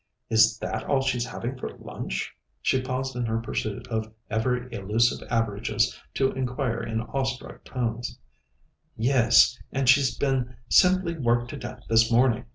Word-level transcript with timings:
"Is 0.31 0.57
that 0.57 0.83
all 0.85 1.01
she's 1.03 1.27
having 1.27 1.59
for 1.59 1.77
lunch?" 1.77 2.35
she 2.59 2.81
paused 2.81 3.15
in 3.15 3.27
her 3.27 3.37
pursuit 3.37 3.85
of 3.89 4.11
ever 4.31 4.67
elusive 4.69 5.19
averages 5.29 5.95
to 6.15 6.31
inquire 6.31 6.81
in 6.81 7.01
awestruck 7.01 7.63
tones. 7.63 8.17
"Yes, 8.97 9.59
and 9.71 9.87
she's 9.87 10.17
been 10.17 10.55
simply 10.67 11.19
worked 11.19 11.51
to 11.51 11.57
death 11.57 11.83
this 11.87 12.11
morning. 12.11 12.45